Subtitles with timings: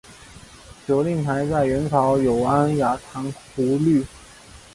[0.87, 4.03] 酒令牌在元朝有安雅堂觥律。